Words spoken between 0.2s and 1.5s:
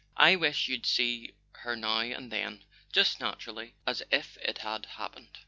wish you'd see